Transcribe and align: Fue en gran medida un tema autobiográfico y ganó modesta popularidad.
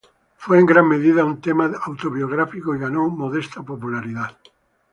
Fue 0.35 0.57
en 0.57 0.65
gran 0.65 0.87
medida 0.87 1.23
un 1.23 1.39
tema 1.39 1.71
autobiográfico 1.85 2.73
y 2.75 2.79
ganó 2.79 3.07
modesta 3.07 3.61
popularidad. 3.61 4.35